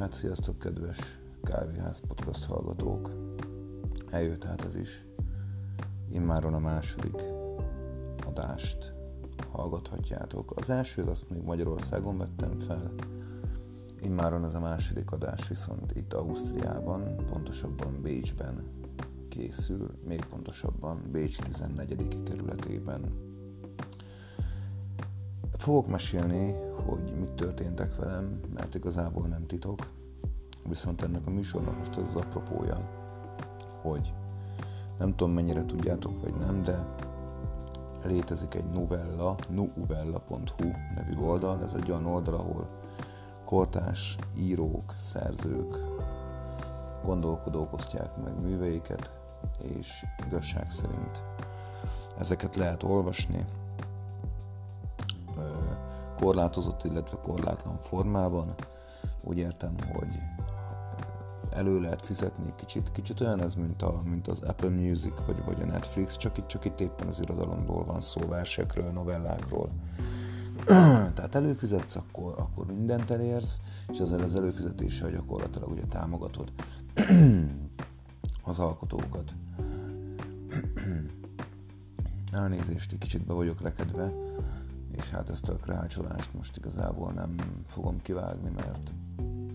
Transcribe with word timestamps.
hát 0.00 0.12
sziasztok, 0.12 0.58
kedves 0.58 1.18
Kávéház 1.42 2.02
podcast 2.08 2.44
hallgatók! 2.44 3.10
Eljött 4.10 4.44
hát 4.44 4.64
ez 4.64 4.74
is. 4.74 5.04
Immáron 6.12 6.54
a 6.54 6.58
második 6.58 7.24
adást 8.26 8.92
hallgathatjátok. 9.50 10.52
Az 10.56 10.70
elsőt 10.70 11.08
azt 11.08 11.30
még 11.30 11.42
Magyarországon 11.42 12.18
vettem 12.18 12.58
fel, 12.58 12.92
immáron 14.02 14.44
ez 14.44 14.54
a 14.54 14.60
második 14.60 15.10
adás 15.10 15.48
viszont 15.48 15.92
itt 15.96 16.12
Ausztriában, 16.12 17.16
pontosabban 17.16 18.02
Bécsben 18.02 18.64
készül, 19.28 19.90
még 20.06 20.24
pontosabban 20.24 21.02
Bécs 21.12 21.38
14. 21.38 22.22
kerületében. 22.22 23.28
Fogok 25.52 25.88
mesélni, 25.88 26.54
hogy 26.84 27.12
mit 27.18 27.32
történtek 27.32 27.96
velem, 27.96 28.40
mert 28.54 28.74
igazából 28.74 29.26
nem 29.26 29.46
titok, 29.46 29.98
viszont 30.70 31.02
ennek 31.02 31.26
a 31.26 31.30
műsornak 31.30 31.78
most 31.78 31.96
az 31.96 32.14
apropója, 32.14 32.80
hogy 33.82 34.12
nem 34.98 35.16
tudom 35.16 35.32
mennyire 35.32 35.64
tudjátok 35.64 36.20
vagy 36.20 36.34
nem, 36.34 36.62
de 36.62 36.86
létezik 38.04 38.54
egy 38.54 38.70
novella, 38.70 39.36
nuuvella.hu 39.48 40.70
nevű 40.94 41.16
oldal, 41.16 41.62
ez 41.62 41.74
egy 41.74 41.90
olyan 41.90 42.06
oldal, 42.06 42.34
ahol 42.34 42.68
kortás 43.44 44.16
írók, 44.36 44.94
szerzők, 44.98 45.76
gondolkodók 47.04 47.72
osztják 47.72 48.16
meg 48.24 48.40
műveiket, 48.40 49.10
és 49.58 50.04
igazság 50.26 50.70
szerint 50.70 51.22
ezeket 52.18 52.56
lehet 52.56 52.82
olvasni 52.82 53.46
korlátozott, 56.20 56.84
illetve 56.84 57.16
korlátlan 57.22 57.78
formában. 57.78 58.54
Úgy 59.20 59.38
értem, 59.38 59.74
hogy 59.92 60.18
elő 61.52 61.80
lehet 61.80 62.02
fizetni 62.02 62.52
kicsit, 62.56 62.92
kicsit 62.92 63.20
olyan 63.20 63.42
ez, 63.42 63.54
mint, 63.54 63.82
a, 63.82 64.02
mint 64.04 64.28
az 64.28 64.40
Apple 64.40 64.68
Music 64.68 65.12
vagy, 65.26 65.44
vagy 65.44 65.62
a 65.62 65.64
Netflix, 65.64 66.16
csak 66.16 66.38
itt, 66.38 66.46
csak 66.46 66.64
itt 66.64 66.80
éppen 66.80 67.06
az 67.06 67.20
irodalomból 67.20 67.84
van 67.84 68.00
szó, 68.00 68.20
versekről, 68.28 68.90
novellákról. 68.90 69.70
Tehát 71.14 71.34
előfizetsz, 71.34 71.96
akkor, 71.96 72.34
akkor 72.36 72.66
mindent 72.66 73.10
elérsz, 73.10 73.60
és 73.88 73.98
ezzel 73.98 74.20
az 74.20 74.34
előfizetéssel 74.34 75.10
gyakorlatilag 75.10 75.70
ugye 75.70 75.84
támogatod 75.88 76.52
az 78.44 78.58
alkotókat. 78.58 79.34
Elnézést, 82.32 82.92
egy 82.92 82.98
kicsit 82.98 83.26
be 83.26 83.32
vagyok 83.32 83.60
rekedve, 83.60 84.12
és 84.90 85.10
hát 85.10 85.30
ezt 85.30 85.48
a 85.48 85.56
krácsolást 85.56 86.34
most 86.34 86.56
igazából 86.56 87.12
nem 87.12 87.34
fogom 87.66 88.02
kivágni, 88.02 88.50
mert 88.50 88.92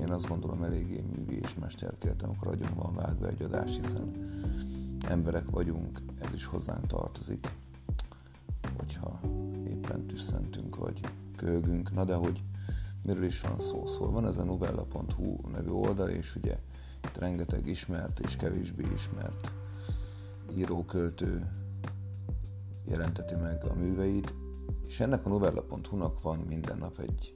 én 0.05 0.11
azt 0.11 0.27
gondolom 0.27 0.63
eléggé 0.63 1.03
művi 1.15 1.39
és 1.39 1.55
mesterkéltem, 1.55 2.29
akkor 2.29 2.47
agyon 2.47 2.73
van 2.75 2.95
vágva 2.95 3.27
egy 3.27 3.41
adás, 3.41 3.75
hiszen 3.75 4.11
emberek 5.07 5.49
vagyunk, 5.49 5.99
ez 6.21 6.33
is 6.33 6.45
hozzánk 6.45 6.87
tartozik, 6.87 7.51
hogyha 8.77 9.19
éppen 9.67 10.05
tüsszentünk, 10.05 10.75
vagy 10.75 10.99
köhögünk. 11.35 11.93
Na 11.93 12.03
de 12.03 12.13
hogy 12.13 12.43
miről 13.01 13.23
is 13.23 13.41
van 13.41 13.59
szó? 13.59 13.85
Szóval 13.85 14.11
van 14.11 14.27
ez 14.27 14.37
a 14.37 14.43
novella.hu 14.43 15.49
nevű 15.51 15.69
oldal, 15.69 16.09
és 16.09 16.35
ugye 16.35 16.59
itt 17.03 17.17
rengeteg 17.17 17.67
ismert 17.67 18.19
és 18.19 18.35
kevésbé 18.35 18.83
ismert 18.93 19.51
íróköltő 20.55 21.51
jelenteti 22.87 23.35
meg 23.35 23.63
a 23.63 23.73
műveit, 23.73 24.33
és 24.87 24.99
ennek 24.99 25.25
a 25.25 25.29
novella.hu-nak 25.29 26.21
van 26.21 26.39
minden 26.39 26.77
nap 26.77 26.99
egy 26.99 27.35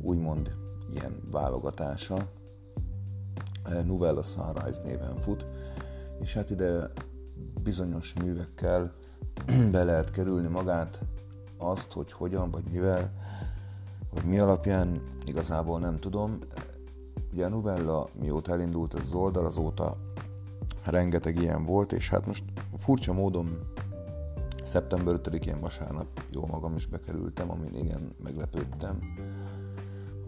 úgymond 0.00 0.67
ilyen 0.92 1.22
válogatása, 1.30 2.28
Novella 3.84 4.22
Sunrise 4.22 4.82
néven 4.84 5.20
fut, 5.20 5.46
és 6.20 6.34
hát 6.34 6.50
ide 6.50 6.92
bizonyos 7.62 8.14
művekkel 8.22 8.92
be 9.72 9.84
lehet 9.84 10.10
kerülni 10.10 10.48
magát, 10.48 11.00
azt, 11.58 11.92
hogy 11.92 12.12
hogyan, 12.12 12.50
vagy 12.50 12.64
mivel, 12.70 13.12
vagy 14.14 14.24
mi 14.24 14.38
alapján, 14.38 15.02
igazából 15.24 15.78
nem 15.78 15.98
tudom. 15.98 16.38
Ugye 17.32 17.44
a 17.44 17.48
novella, 17.48 18.08
mióta 18.20 18.52
elindult 18.52 18.94
ez 18.94 19.00
az 19.00 19.12
oldal, 19.12 19.46
azóta 19.46 19.96
rengeteg 20.84 21.36
ilyen 21.36 21.64
volt, 21.64 21.92
és 21.92 22.08
hát 22.08 22.26
most 22.26 22.44
furcsa 22.76 23.12
módon 23.12 23.58
szeptember 24.62 25.20
5-én 25.22 25.60
vasárnap 25.60 26.06
jó 26.30 26.46
magam 26.46 26.74
is 26.74 26.86
bekerültem, 26.86 27.50
amin 27.50 27.74
igen 27.74 28.14
meglepődtem. 28.22 29.00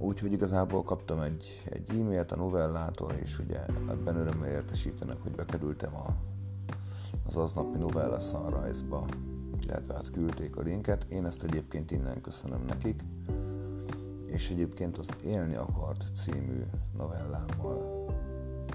Úgyhogy 0.03 0.33
igazából 0.33 0.83
kaptam 0.83 1.21
egy, 1.21 1.63
egy 1.65 1.91
e-mailt 1.91 2.33
a 2.33 2.37
novellától, 2.37 3.13
és 3.13 3.39
ugye 3.39 3.65
ebben 3.89 4.17
örömmel 4.17 4.51
értesítenek, 4.51 5.23
hogy 5.23 5.33
bekerültem 5.33 5.95
a, 5.95 6.15
az 7.27 7.37
aznapi 7.37 7.79
novella 7.79 8.19
Sunrise-ba, 8.19 9.05
illetve 9.63 9.95
hát 9.95 10.11
küldték 10.11 10.57
a 10.57 10.63
linket. 10.63 11.07
Én 11.09 11.25
ezt 11.25 11.43
egyébként 11.43 11.91
innen 11.91 12.21
köszönöm 12.21 12.65
nekik, 12.67 13.05
és 14.27 14.51
egyébként 14.51 14.99
az 14.99 15.17
Élni 15.25 15.55
akart 15.55 16.05
című 16.15 16.65
novellámmal 16.97 18.07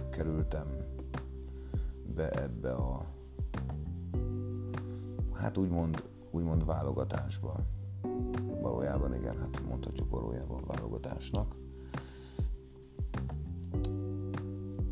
kerültem 0.09 0.67
be 2.15 2.29
ebbe 2.29 2.71
a 2.73 3.05
hát 5.33 5.57
úgymond, 5.57 6.03
úgymond 6.31 6.65
válogatásba. 6.65 7.55
Valójában 8.61 9.13
igen, 9.13 9.37
hát 9.37 9.61
mondhatjuk 9.67 10.09
valójában 10.09 10.63
válogatásnak. 10.67 11.55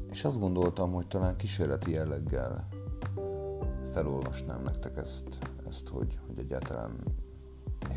És 0.10 0.24
azt 0.24 0.40
gondoltam, 0.40 0.92
hogy 0.92 1.08
talán 1.08 1.36
kísérleti 1.36 1.92
jelleggel 1.92 2.68
felolvasnám 3.92 4.62
nektek 4.62 4.98
ezt, 4.98 5.38
ezt 5.68 5.88
hogy, 5.88 6.20
hogy 6.28 6.40
egyáltalán 6.40 7.04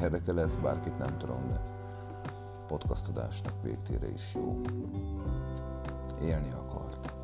érdekel 0.00 0.34
lesz 0.34 0.54
bárkit, 0.54 0.98
nem 0.98 1.18
tudom, 1.18 1.48
de 1.48 1.60
podcastadásnak 2.66 3.62
végtére 3.62 4.08
is 4.08 4.34
jó. 4.34 4.60
Élni 6.22 6.50
akart. 6.50 7.14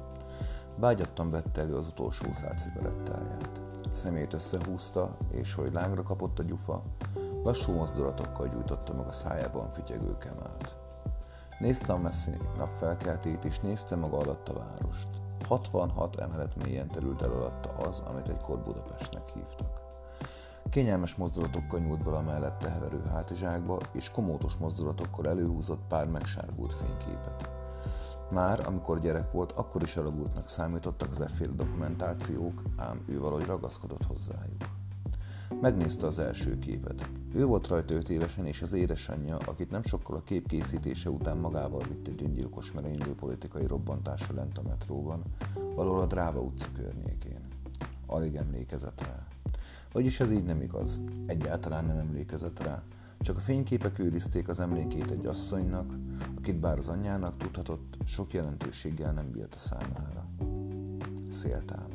Bágyattan 0.79 1.31
vette 1.31 1.61
elő 1.61 1.77
az 1.77 1.87
utolsó 1.87 2.33
száz 2.33 2.63
cigarettáját 2.63 3.63
szemét 3.91 4.33
összehúzta, 4.33 5.17
és 5.31 5.55
hogy 5.55 5.73
lángra 5.73 6.03
kapott 6.03 6.39
a 6.39 6.43
gyufa, 6.43 6.83
lassú 7.43 7.73
mozdulatokkal 7.73 8.49
gyújtotta 8.49 8.95
meg 8.95 9.07
a 9.07 9.13
szájában 9.13 9.73
fityegő 9.73 10.19
kemelt. 10.19 10.77
Nézte 11.59 11.93
a 11.93 11.99
messzi 11.99 12.31
napfelkeltét, 12.57 13.45
és 13.45 13.61
nézte 13.61 13.97
maga 13.97 14.19
alatt 14.19 14.49
a 14.49 14.53
várost. 14.53 15.09
66 15.49 16.17
emelet 16.17 16.65
mélyen 16.65 16.89
terült 16.89 17.23
el 17.23 17.31
alatta 17.31 17.71
az, 17.71 18.01
amit 18.01 18.29
egykor 18.29 18.59
Budapestnek 18.59 19.29
hívtak. 19.35 19.81
Kényelmes 20.71 21.15
mozdulatokkal 21.15 21.81
nyúlt 21.81 22.05
bele 22.05 22.17
a 22.17 22.23
mellette 22.23 22.69
heverő 22.69 23.03
hátizsákba, 23.11 23.79
és 23.93 24.11
komótos 24.11 24.57
mozdulatokkal 24.57 25.29
előhúzott 25.29 25.83
pár 25.89 26.07
megsárgult 26.07 26.75
fényképet. 26.75 27.51
Már, 28.31 28.67
amikor 28.67 29.01
gyerek 29.01 29.33
volt, 29.33 29.53
akkor 29.53 29.83
is 29.83 29.97
elavultnak 29.97 30.49
számítottak 30.49 31.11
az 31.11 31.21
efféle 31.21 31.53
dokumentációk, 31.53 32.63
ám 32.77 33.05
ő 33.07 33.21
valahogy 33.21 33.47
ragaszkodott 33.47 34.05
hozzájuk. 34.05 34.72
Megnézte 35.61 36.07
az 36.07 36.19
első 36.19 36.59
képet. 36.59 37.11
Ő 37.35 37.45
volt 37.45 37.67
rajta 37.67 37.95
öt 37.95 38.09
évesen, 38.09 38.47
és 38.47 38.63
az 38.63 38.73
édesanyja, 38.73 39.37
akit 39.37 39.71
nem 39.71 39.83
sokkal 39.83 40.17
a 40.17 40.23
kép 40.23 40.47
készítése 40.47 41.11
után 41.11 41.37
magával 41.37 41.83
vitt 41.89 42.07
egy 42.07 42.23
öngyilkos 42.23 42.73
merénylő 42.73 43.15
politikai 43.15 43.67
robbantásra 43.67 44.35
lent 44.35 44.59
a 44.59 44.63
metróban, 44.63 45.23
valahol 45.75 46.01
a 46.01 46.07
Dráva 46.07 46.41
utca 46.41 46.69
környékén. 46.77 47.41
Alig 48.07 48.35
emlékezett 48.35 49.01
rá. 49.01 49.27
Vagyis 49.93 50.21
ez 50.21 50.33
így 50.33 50.45
nem 50.45 50.61
igaz. 50.61 51.01
Egyáltalán 51.27 51.85
nem 51.85 51.97
emlékezett 51.97 52.63
rá, 52.63 52.83
csak 53.23 53.37
a 53.37 53.41
fényképek 53.41 53.99
őrizték 53.99 54.49
az 54.49 54.61
emlékét 54.61 55.11
egy 55.11 55.27
asszonynak, 55.27 55.95
akit 56.37 56.61
bár 56.61 56.79
az 56.79 56.89
anyjának 56.89 57.37
tudhatott, 57.37 57.97
sok 58.05 58.33
jelentőséggel 58.33 59.13
nem 59.13 59.31
bírt 59.31 59.55
a 59.55 59.59
számára. 59.59 60.27
Szél 61.29 61.65
támadt. 61.65 61.92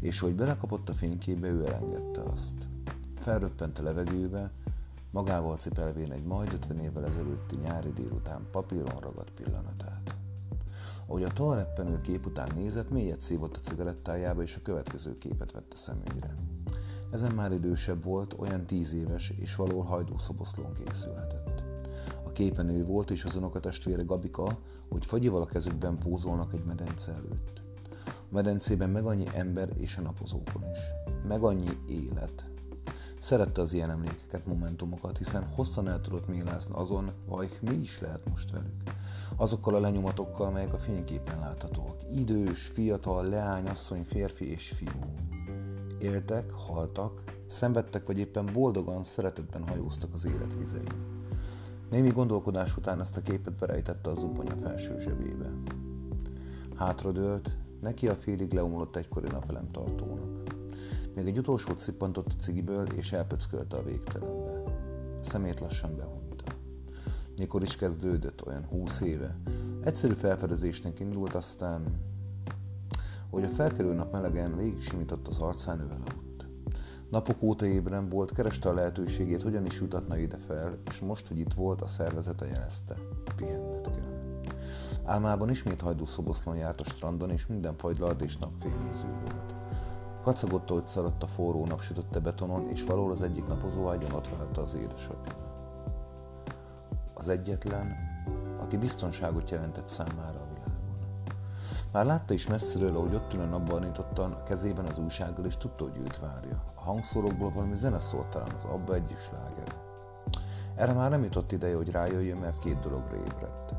És 0.00 0.20
hogy 0.20 0.34
belekapott 0.34 0.88
a 0.88 0.92
fényképbe, 0.92 1.48
ő 1.48 1.66
elengedte 1.66 2.22
azt. 2.22 2.54
Felröppent 3.20 3.78
a 3.78 3.82
levegőbe, 3.82 4.50
magával 5.10 5.56
cipelvén 5.56 6.12
egy 6.12 6.24
majd 6.24 6.52
50 6.52 6.78
évvel 6.78 7.04
ezelőtti 7.04 7.56
nyári 7.56 7.92
délután 7.92 8.46
papíron 8.50 9.00
ragadt 9.00 9.30
pillanatát. 9.30 10.16
Ahogy 11.06 11.22
a 11.22 11.32
toaleppenő 11.32 12.00
kép 12.00 12.26
után 12.26 12.48
nézett, 12.54 12.90
mélyet 12.90 13.20
szívott 13.20 13.56
a 13.56 13.60
cigarettájába, 13.60 14.42
és 14.42 14.56
a 14.56 14.62
következő 14.62 15.18
képet 15.18 15.52
vette 15.52 15.76
szemügyre. 15.76 16.34
Ezen 17.10 17.34
már 17.34 17.52
idősebb 17.52 18.04
volt, 18.04 18.34
olyan 18.38 18.66
tíz 18.66 18.92
éves, 18.92 19.30
és 19.30 19.56
valahol 19.56 19.84
hajdúszoboszlón 19.84 20.72
készülhetett. 20.72 21.64
A 22.24 22.32
képen 22.32 22.68
ő 22.68 22.84
volt, 22.84 23.10
és 23.10 23.24
az 23.24 23.36
unokatestvére 23.36 24.02
Gabika, 24.02 24.58
hogy 24.88 25.06
fagyival 25.06 25.42
a 25.42 25.46
kezükben 25.46 25.98
pózolnak 25.98 26.52
egy 26.52 26.64
medence 26.64 27.12
előtt. 27.12 27.67
A 28.30 28.34
medencében 28.34 28.90
meg 28.90 29.04
annyi 29.04 29.26
ember 29.34 29.68
és 29.76 29.96
a 29.96 30.00
napozókon 30.00 30.62
is. 30.72 30.78
Meg 31.28 31.42
annyi 31.42 31.78
élet. 31.86 32.44
Szerette 33.18 33.60
az 33.60 33.72
ilyen 33.72 33.90
emlékeket, 33.90 34.46
momentumokat, 34.46 35.18
hiszen 35.18 35.46
hosszan 35.46 35.88
el 35.88 36.00
tudott 36.00 36.28
mélászni 36.28 36.74
azon, 36.74 37.10
vagy 37.26 37.58
mi 37.60 37.74
is 37.74 38.00
lehet 38.00 38.28
most 38.28 38.50
velük. 38.50 38.82
Azokkal 39.36 39.74
a 39.74 39.80
lenyomatokkal, 39.80 40.50
melyek 40.50 40.72
a 40.72 40.78
fényképen 40.78 41.38
láthatóak. 41.38 41.96
Idős, 42.14 42.66
fiatal, 42.66 43.28
leány, 43.28 43.66
asszony, 43.66 44.04
férfi 44.04 44.50
és 44.50 44.68
fiú. 44.68 45.14
Éltek, 45.98 46.50
haltak, 46.50 47.22
szenvedtek, 47.46 48.06
vagy 48.06 48.18
éppen 48.18 48.50
boldogan, 48.52 49.04
szeretetben 49.04 49.68
hajóztak 49.68 50.14
az 50.14 50.24
élet 50.24 50.54
vizein. 50.58 51.16
Némi 51.90 52.10
gondolkodás 52.10 52.76
után 52.76 53.00
ezt 53.00 53.16
a 53.16 53.22
képet 53.22 53.54
berejtette 53.54 54.10
a 54.10 54.14
zubonya 54.14 54.56
felső 54.56 54.98
zsebébe. 54.98 55.50
Hátradőlt, 56.76 57.56
neki 57.80 58.08
a 58.08 58.14
félig 58.14 58.52
leomlott 58.52 58.96
egykori 58.96 59.28
napelem 59.28 59.68
tartónak. 59.70 60.54
Még 61.14 61.26
egy 61.26 61.38
utolsót 61.38 61.78
szippantott 61.78 62.26
a 62.26 62.40
cigiből, 62.40 62.86
és 62.86 63.12
elpöckölte 63.12 63.76
a 63.76 63.82
végtelenbe. 63.82 64.62
Szemét 65.20 65.60
lassan 65.60 65.96
behunyta. 65.96 66.44
Mikor 67.36 67.62
is 67.62 67.76
kezdődött, 67.76 68.46
olyan 68.46 68.64
húsz 68.64 69.00
éve. 69.00 69.36
Egyszerű 69.84 70.12
felfedezésnek 70.12 71.00
indult, 71.00 71.34
aztán, 71.34 71.84
hogy 73.30 73.44
a 73.44 73.48
felkerül 73.48 73.94
nap 73.94 74.12
melegen 74.12 74.56
végig 74.56 74.80
simított 74.80 75.28
az 75.28 75.38
arcán, 75.38 75.80
ő 75.80 75.84
elaludt. 75.84 76.46
Napok 77.10 77.42
óta 77.42 77.66
ébren 77.66 78.08
volt, 78.08 78.32
kereste 78.32 78.68
a 78.68 78.74
lehetőségét, 78.74 79.42
hogyan 79.42 79.66
is 79.66 79.80
jutatna 79.80 80.16
ide 80.16 80.36
fel, 80.36 80.78
és 80.90 80.98
most, 80.98 81.26
hogy 81.26 81.38
itt 81.38 81.52
volt, 81.52 81.82
a 81.82 81.86
szervezete 81.86 82.46
jelezte. 82.46 82.96
Pihenned 83.36 83.80
kell. 83.80 84.07
Álmában 85.04 85.50
ismét 85.50 85.80
hajdúszoboszlon 85.80 86.56
járt 86.56 86.80
a 86.80 86.84
strandon, 86.84 87.30
és 87.30 87.46
minden 87.46 87.76
fagylalt 87.76 88.20
és 88.20 88.36
napfényéző 88.36 89.06
volt. 89.22 89.54
Kacagott, 90.22 90.68
hogy 90.68 90.86
szaladt 90.86 91.22
a 91.22 91.26
forró 91.26 91.66
nap 91.66 91.80
sütötte 91.80 92.18
betonon, 92.18 92.68
és 92.68 92.84
valahol 92.84 93.10
az 93.10 93.22
egyik 93.22 93.46
napozó 93.46 93.90
ágyon 93.90 94.12
ott 94.12 94.28
várta 94.28 94.62
az 94.62 94.74
édesapja. 94.74 95.32
Az 97.14 97.28
egyetlen, 97.28 97.96
aki 98.60 98.76
biztonságot 98.76 99.50
jelentett 99.50 99.88
számára 99.88 100.38
a 100.38 100.46
világon. 100.52 100.68
Már 101.92 102.06
látta 102.06 102.34
is 102.34 102.46
messziről, 102.46 102.96
ahogy 102.96 103.14
ott 103.14 103.34
ül 103.34 103.40
a 103.40 103.44
napbarnítottan, 103.44 104.32
a 104.32 104.42
kezében 104.42 104.84
az 104.84 104.98
újsággal, 104.98 105.44
és 105.44 105.56
tudta, 105.56 105.84
hogy 105.84 105.98
őt 105.98 106.18
várja. 106.18 106.62
A 106.74 106.80
hangszórokból 106.80 107.50
valami 107.50 107.76
zene 107.76 107.98
szólt 107.98 108.28
talán 108.28 108.50
az 108.54 108.64
abba 108.64 108.94
egy 108.94 109.10
is 109.10 109.30
láger. 109.32 109.74
Erre 110.74 110.92
már 110.92 111.10
nem 111.10 111.22
jutott 111.22 111.52
ideje, 111.52 111.76
hogy 111.76 111.90
rájöjjön, 111.90 112.38
mert 112.38 112.58
két 112.58 112.78
dologra 112.78 113.16
ébredt. 113.16 113.74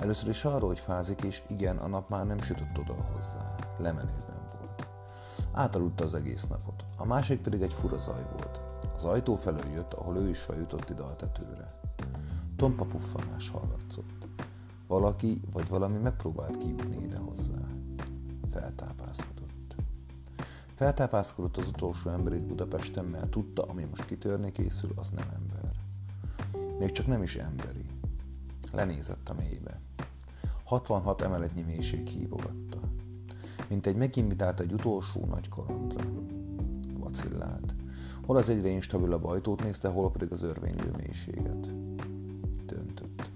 Először 0.00 0.28
is 0.28 0.44
arról, 0.44 0.68
hogy 0.68 0.78
fázik, 0.78 1.22
és 1.22 1.42
igen, 1.48 1.76
a 1.76 1.86
nap 1.86 2.08
már 2.08 2.26
nem 2.26 2.40
sütött 2.40 2.78
oda 2.78 2.94
hozzá. 3.14 3.54
Lemenőben 3.78 4.48
volt. 4.58 4.88
Átaludta 5.52 6.04
az 6.04 6.14
egész 6.14 6.46
napot. 6.46 6.84
A 6.96 7.04
másik 7.04 7.40
pedig 7.40 7.62
egy 7.62 7.74
fura 7.74 7.98
zaj 7.98 8.26
volt. 8.32 8.60
Az 8.94 9.04
ajtó 9.04 9.36
felől 9.36 9.66
jött, 9.72 9.92
ahol 9.92 10.16
ő 10.16 10.28
is 10.28 10.40
feljutott 10.40 10.90
ide 10.90 11.02
a 11.02 11.16
tetőre. 11.16 11.80
Tompa 12.56 12.84
puffanás 12.84 13.48
hallatszott. 13.50 14.26
Valaki 14.86 15.40
vagy 15.52 15.68
valami 15.68 15.98
megpróbált 15.98 16.56
kijutni 16.56 17.02
ide 17.02 17.18
hozzá. 17.18 17.60
Feltápászkodott. 18.50 19.76
Feltápászkodott 20.74 21.56
az 21.56 21.68
utolsó 21.68 22.10
ember 22.10 22.32
itt 22.32 22.42
Budapesten, 22.42 23.04
mert 23.04 23.30
tudta, 23.30 23.62
ami 23.62 23.84
most 23.84 24.04
kitörni 24.04 24.52
készül, 24.52 24.92
az 24.96 25.10
nem 25.10 25.28
ember. 25.34 25.72
Még 26.78 26.90
csak 26.90 27.06
nem 27.06 27.22
is 27.22 27.36
emberi. 27.36 27.84
Lenézett 28.72 29.28
a 29.28 29.34
mélybe. 29.34 29.80
66 30.70 31.22
emeletnyi 31.22 31.62
mélység 31.62 32.06
hívogatta. 32.06 32.78
Mint 33.68 33.86
egy 33.86 33.96
meginvitált 33.96 34.60
egy 34.60 34.72
utolsó 34.72 35.26
nagy 35.26 35.48
kalandra. 35.48 36.04
Vacillált. 36.98 37.74
Hol 38.26 38.36
az 38.36 38.48
egyre 38.48 38.68
instabilabb 38.68 39.24
ajtót 39.24 39.62
nézte, 39.62 39.88
hol 39.88 40.10
pedig 40.10 40.32
az 40.32 40.42
örvénylő 40.42 40.90
mélységet. 40.96 41.70
Döntött. 42.66 43.30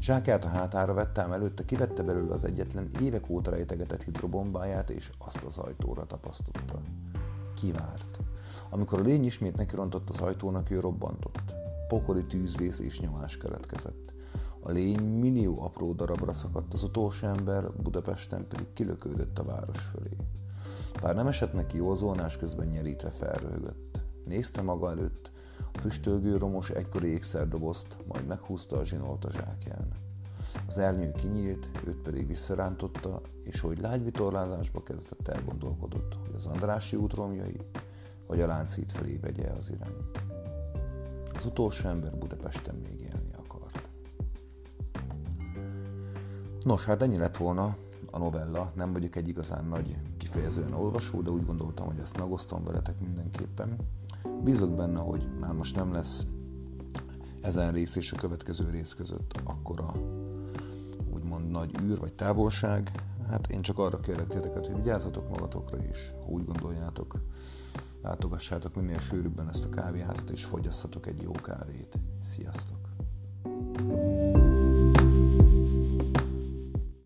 Zsákját 0.00 0.44
a 0.44 0.48
hátára 0.48 0.94
vette, 0.94 1.22
ám 1.22 1.32
előtte 1.32 1.64
kivette 1.64 2.02
belőle 2.02 2.32
az 2.32 2.44
egyetlen 2.44 2.88
évek 3.00 3.30
óta 3.30 3.50
rejtegetett 3.50 4.02
hidrobombáját, 4.02 4.90
és 4.90 5.10
azt 5.18 5.44
az 5.44 5.58
ajtóra 5.58 6.06
tapasztotta. 6.06 6.80
Kivárt. 7.54 8.18
Amikor 8.70 9.00
a 9.00 9.02
lény 9.02 9.24
ismét 9.24 9.56
nekirontott 9.56 10.10
az 10.10 10.20
ajtónak, 10.20 10.70
ő 10.70 10.80
robbantott. 10.80 11.54
Pokoli 11.88 12.26
tűzvész 12.26 12.78
és 12.78 13.00
nyomás 13.00 13.36
keletkezett. 13.36 14.15
A 14.66 14.70
lény 14.70 15.02
millió 15.02 15.62
apró 15.62 15.92
darabra 15.92 16.32
szakadt, 16.32 16.72
az 16.72 16.82
utolsó 16.82 17.26
ember 17.26 17.72
Budapesten 17.72 18.48
pedig 18.48 18.72
kilökődött 18.72 19.38
a 19.38 19.44
város 19.44 19.78
fölé. 19.78 20.16
Bár 21.00 21.14
nem 21.14 21.26
esett 21.26 21.52
neki 21.52 21.76
jól, 21.76 21.96
zónás 21.96 22.36
közben 22.36 22.66
nyerítve 22.66 23.10
felröhögött. 23.10 24.00
Nézte 24.24 24.62
maga 24.62 24.90
előtt, 24.90 25.30
a 25.72 25.78
füstölgő 25.78 26.36
romos 26.36 26.70
egykori 26.70 27.08
ékszerdobozt, 27.08 27.98
majd 28.06 28.26
meghúzta 28.26 28.76
a 28.76 28.84
zsinolt 28.84 29.24
a 29.24 29.30
zsákján. 29.30 29.88
Az 30.66 30.78
ernyő 30.78 31.12
kinyílt, 31.12 31.70
őt 31.86 32.02
pedig 32.02 32.26
visszarántotta, 32.26 33.20
és 33.42 33.60
hogy 33.60 33.78
lágy 33.78 34.04
vitorlázásba 34.04 34.82
kezdett 34.82 35.28
elgondolkodott, 35.28 36.14
hogy 36.26 36.34
az 36.34 36.46
Andrási 36.46 36.96
út 36.96 37.14
romjai, 37.14 37.60
vagy 38.26 38.40
a 38.40 38.46
Láncít 38.46 38.92
felé 38.92 39.16
vegye 39.16 39.50
az 39.50 39.70
irányt. 39.70 40.24
Az 41.34 41.44
utolsó 41.46 41.88
ember 41.88 42.18
Budapesten 42.18 42.74
még 42.74 43.00
élni 43.00 43.25
Nos, 46.66 46.84
hát 46.84 47.02
ennyi 47.02 47.16
lett 47.16 47.36
volna 47.36 47.76
a 48.10 48.18
novella. 48.18 48.72
Nem 48.74 48.92
vagyok 48.92 49.16
egy 49.16 49.28
igazán 49.28 49.64
nagy 49.64 49.96
kifejezően 50.18 50.72
olvasó, 50.72 51.22
de 51.22 51.30
úgy 51.30 51.46
gondoltam, 51.46 51.86
hogy 51.86 51.98
ezt 51.98 52.18
megosztom 52.18 52.64
veletek 52.64 53.00
mindenképpen. 53.00 53.76
Bízok 54.44 54.70
benne, 54.70 54.98
hogy 54.98 55.28
már 55.40 55.52
most 55.52 55.76
nem 55.76 55.92
lesz 55.92 56.26
ezen 57.42 57.72
rész 57.72 57.96
és 57.96 58.12
a 58.12 58.16
következő 58.16 58.70
rész 58.70 58.92
között 58.92 59.40
akkora 59.44 59.92
úgymond 61.14 61.50
nagy 61.50 61.80
űr 61.82 61.98
vagy 61.98 62.14
távolság. 62.14 62.90
Hát 63.28 63.50
én 63.50 63.62
csak 63.62 63.78
arra 63.78 64.00
kérlek 64.00 64.28
titeket, 64.28 64.66
hogy 64.66 64.76
vigyázzatok 64.76 65.28
magatokra 65.28 65.78
is, 65.90 66.12
úgy 66.28 66.44
gondoljátok, 66.44 67.20
látogassátok 68.02 68.74
minél 68.74 68.98
sűrűbben 68.98 69.48
ezt 69.48 69.64
a 69.64 69.68
kávéházat, 69.68 70.30
és 70.30 70.44
fogyasszatok 70.44 71.06
egy 71.06 71.22
jó 71.22 71.30
kávét. 71.30 71.98
Sziasztok! 72.20 72.78
thank 73.78 74.20
you 74.20 74.25